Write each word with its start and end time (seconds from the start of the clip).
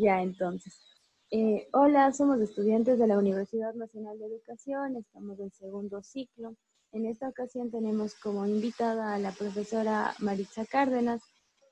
Ya, 0.00 0.22
entonces. 0.22 0.80
Eh, 1.32 1.68
hola, 1.72 2.12
somos 2.12 2.40
estudiantes 2.40 3.00
de 3.00 3.08
la 3.08 3.18
Universidad 3.18 3.74
Nacional 3.74 4.16
de 4.20 4.26
Educación, 4.26 4.94
estamos 4.94 5.40
en 5.40 5.50
segundo 5.50 6.04
ciclo. 6.04 6.54
En 6.92 7.04
esta 7.04 7.28
ocasión 7.28 7.72
tenemos 7.72 8.14
como 8.14 8.46
invitada 8.46 9.14
a 9.14 9.18
la 9.18 9.32
profesora 9.32 10.14
Maritza 10.20 10.64
Cárdenas, 10.66 11.20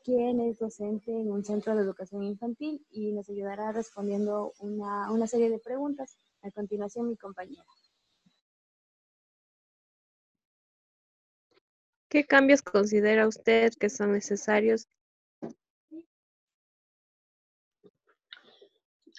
quien 0.02 0.40
es 0.40 0.58
docente 0.58 1.12
en 1.12 1.30
un 1.30 1.44
centro 1.44 1.76
de 1.76 1.82
educación 1.82 2.24
infantil 2.24 2.84
y 2.90 3.12
nos 3.12 3.30
ayudará 3.30 3.70
respondiendo 3.70 4.54
una, 4.58 5.12
una 5.12 5.29
serie 5.29 5.48
de 5.48 5.61
preguntas. 5.61 6.18
A 6.43 6.50
continuación, 6.50 7.08
mi 7.08 7.16
compañera. 7.16 7.64
¿Qué 12.08 12.27
cambios 12.27 12.61
considera 12.61 13.29
usted 13.29 13.72
que 13.79 13.88
son 13.88 14.11
necesarios? 14.11 14.88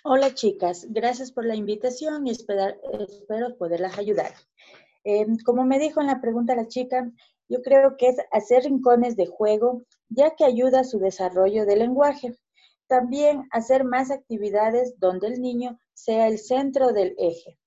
Hola 0.03 0.33
chicas, 0.33 0.85
gracias 0.89 1.31
por 1.31 1.43
la 1.45 1.55
invitación 1.55 2.27
y 2.27 2.31
espero 2.31 3.57
poderlas 3.57 3.97
ayudar. 3.97 4.31
Em, 5.03 5.37
como 5.43 5.65
me 5.65 5.79
dijo 5.79 6.01
en 6.01 6.07
la 6.07 6.21
pregunta 6.21 6.55
la 6.55 6.67
chica, 6.67 7.11
yo 7.49 7.61
creo 7.63 7.97
que 7.97 8.09
es 8.09 8.17
hacer 8.31 8.63
rincones 8.63 9.15
de 9.15 9.25
juego, 9.25 9.81
ya 10.09 10.35
que 10.35 10.45
ayuda 10.45 10.81
a 10.81 10.83
su 10.83 10.99
desarrollo 10.99 11.65
del 11.65 11.79
lenguaje. 11.79 12.37
También 12.87 13.47
hacer 13.51 13.85
más 13.85 14.11
actividades 14.11 14.99
donde 14.99 15.27
el 15.27 15.41
niño 15.41 15.79
sea 15.93 16.27
el 16.27 16.37
centro 16.37 16.93
del 16.93 17.15
eje. 17.17 17.57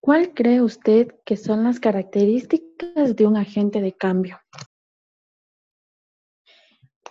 ¿Cuál 0.00 0.34
cree 0.34 0.60
usted 0.60 1.08
que 1.24 1.36
son 1.36 1.64
las 1.64 1.78
características 1.78 3.14
de 3.14 3.26
un 3.26 3.36
agente 3.36 3.80
de 3.80 3.92
cambio? 3.92 4.38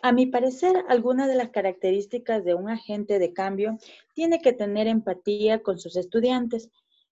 A 0.05 0.11
mi 0.11 0.25
parecer, 0.25 0.83
algunas 0.89 1.29
de 1.29 1.35
las 1.35 1.51
características 1.51 2.43
de 2.43 2.55
un 2.55 2.69
agente 2.69 3.19
de 3.19 3.31
cambio 3.31 3.77
tiene 4.13 4.41
que 4.41 4.51
tener 4.51 4.85
empatía 4.87 5.63
con 5.63 5.79
sus 5.79 5.95
estudiantes. 5.95 6.69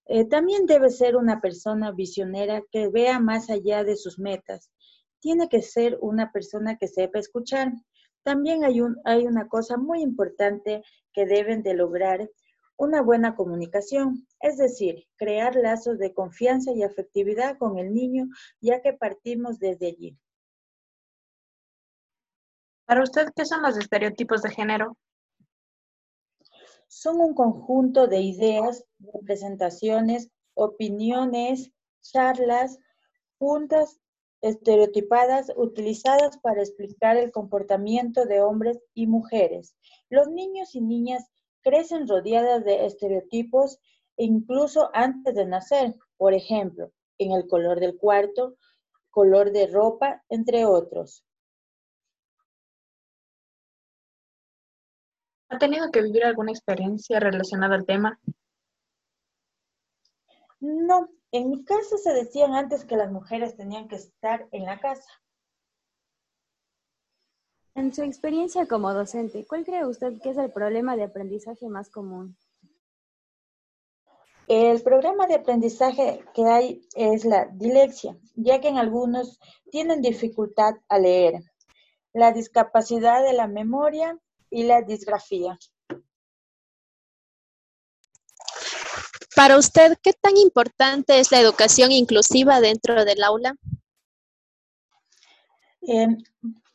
Eh, 0.07 0.25
también 0.25 0.65
debe 0.65 0.89
ser 0.89 1.15
una 1.15 1.39
persona 1.39 1.93
visionera 1.93 2.61
que 2.69 2.89
vea 2.89 3.17
más 3.21 3.49
allá 3.49 3.85
de 3.85 3.95
sus 3.95 4.19
metas. 4.19 4.71
Tiene 5.21 5.47
que 5.47 5.61
ser 5.61 5.99
una 6.01 6.33
persona 6.33 6.77
que 6.77 6.89
sepa 6.89 7.19
escuchar. 7.19 7.71
También 8.23 8.65
hay 8.65 9.25
una 9.25 9.47
cosa 9.47 9.77
muy 9.77 10.01
importante 10.01 10.83
que 11.13 11.25
deben 11.25 11.63
de 11.63 11.75
lograr 11.75 12.29
una 12.75 13.01
buena 13.01 13.35
comunicación, 13.35 14.27
es 14.41 14.57
decir, 14.57 15.07
crear 15.15 15.55
lazos 15.55 15.97
de 15.97 16.13
confianza 16.13 16.73
y 16.73 16.83
afectividad 16.83 17.57
con 17.57 17.79
el 17.79 17.93
niño, 17.93 18.25
ya 18.59 18.81
que 18.81 18.91
partimos 18.91 19.59
desde 19.59 19.87
allí. 19.87 20.17
Para 22.91 23.03
usted, 23.03 23.29
¿qué 23.33 23.45
son 23.45 23.61
los 23.61 23.77
estereotipos 23.77 24.41
de 24.41 24.49
género? 24.49 24.97
Son 26.89 27.21
un 27.21 27.33
conjunto 27.33 28.07
de 28.07 28.19
ideas, 28.19 28.83
representaciones, 28.99 30.29
opiniones, 30.55 31.71
charlas, 32.01 32.79
puntas 33.37 33.97
estereotipadas 34.41 35.53
utilizadas 35.55 36.37
para 36.39 36.59
explicar 36.59 37.15
el 37.15 37.31
comportamiento 37.31 38.25
de 38.25 38.41
hombres 38.41 38.77
y 38.93 39.07
mujeres. 39.07 39.73
Los 40.09 40.27
niños 40.27 40.75
y 40.75 40.81
niñas 40.81 41.31
crecen 41.61 42.09
rodeadas 42.09 42.65
de 42.65 42.85
estereotipos 42.85 43.79
incluso 44.17 44.89
antes 44.93 45.33
de 45.33 45.45
nacer, 45.45 45.95
por 46.17 46.33
ejemplo, 46.33 46.91
en 47.19 47.31
el 47.31 47.47
color 47.47 47.79
del 47.79 47.95
cuarto, 47.95 48.57
color 49.11 49.53
de 49.53 49.67
ropa, 49.67 50.25
entre 50.27 50.65
otros. 50.65 51.23
¿Ha 55.51 55.57
tenido 55.57 55.91
que 55.91 56.01
vivir 56.01 56.23
alguna 56.23 56.51
experiencia 56.51 57.19
relacionada 57.19 57.75
al 57.75 57.85
tema? 57.85 58.17
No, 60.61 61.09
en 61.33 61.49
mi 61.49 61.65
caso 61.65 61.97
se 61.97 62.13
decían 62.13 62.53
antes 62.53 62.85
que 62.85 62.95
las 62.95 63.11
mujeres 63.11 63.57
tenían 63.57 63.89
que 63.89 63.97
estar 63.97 64.47
en 64.53 64.63
la 64.63 64.79
casa. 64.79 65.11
En 67.75 67.93
su 67.93 68.01
experiencia 68.01 68.65
como 68.65 68.93
docente, 68.93 69.45
¿cuál 69.45 69.65
cree 69.65 69.85
usted 69.85 70.21
que 70.21 70.29
es 70.29 70.37
el 70.37 70.51
problema 70.53 70.95
de 70.95 71.03
aprendizaje 71.03 71.67
más 71.67 71.89
común? 71.89 72.37
El 74.47 74.81
programa 74.81 75.27
de 75.27 75.35
aprendizaje 75.35 76.23
que 76.33 76.45
hay 76.45 76.87
es 76.95 77.25
la 77.25 77.47
dilexia, 77.51 78.17
ya 78.35 78.61
que 78.61 78.69
en 78.69 78.77
algunos 78.77 79.37
tienen 79.69 80.01
dificultad 80.01 80.75
a 80.87 80.97
leer, 80.97 81.43
la 82.13 82.31
discapacidad 82.31 83.21
de 83.21 83.33
la 83.33 83.47
memoria 83.47 84.17
y 84.51 84.63
la 84.63 84.81
disgrafía. 84.81 85.57
Para 89.35 89.57
usted, 89.57 89.97
¿qué 90.03 90.13
tan 90.13 90.37
importante 90.37 91.19
es 91.19 91.31
la 91.31 91.39
educación 91.39 91.91
inclusiva 91.91 92.59
dentro 92.59 93.05
del 93.05 93.23
aula? 93.23 93.55
Eh, 95.81 96.07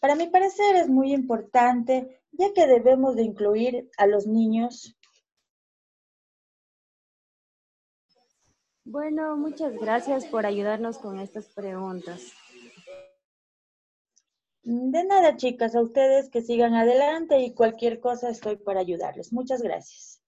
para 0.01 0.17
mi 0.17 0.27
parecer 0.27 0.75
es 0.77 0.89
muy 0.89 1.13
importante, 1.13 2.23
ya 2.33 2.53
que 2.55 2.67
debemos 2.67 3.15
de 3.15 3.23
incluir 3.23 3.91
a 3.99 4.07
los 4.07 4.27
niños. 4.27 4.97
Bueno, 8.85 9.37
muchas 9.37 9.75
gracias 9.75 10.27
por 10.27 10.47
ayudarnos 10.47 10.99
con 10.99 11.21
estas 11.21 11.47
preguntas. 11.47 12.33
De 14.67 15.03
nada, 15.05 15.37
chicas, 15.37 15.75
a 15.75 15.81
ustedes 15.81 16.29
que 16.29 16.43
sigan 16.43 16.75
adelante 16.75 17.39
y 17.39 17.55
cualquier 17.55 18.01
cosa 18.01 18.29
estoy 18.29 18.57
para 18.57 18.81
ayudarles. 18.81 19.33
Muchas 19.33 19.63
gracias. 19.63 20.21